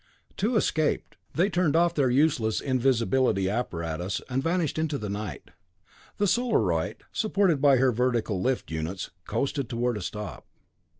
[0.35, 1.15] Two escaped.
[1.35, 5.51] They turned off their useless invisibility apparatus and vanished into the night.
[6.17, 10.47] The Solarite, supported by her vertical lift units, coasted toward a stop.